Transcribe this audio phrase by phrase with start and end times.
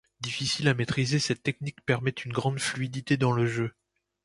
[0.19, 3.75] Difficile à maîtriser cette technique permet une grande fluidité dans le jeu.